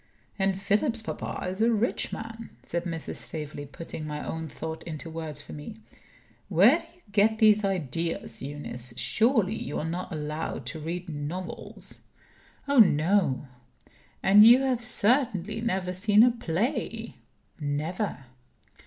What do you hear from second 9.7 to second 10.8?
are not allowed to